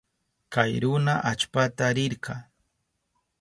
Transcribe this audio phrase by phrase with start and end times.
[0.53, 2.35] Kay runa allpata rirka.